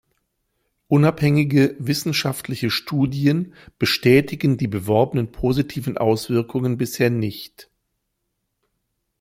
[0.87, 7.69] Unabhängige wissenschaftliche Studien bestätigen die beworbenen positiven Auswirkungen bisher nicht.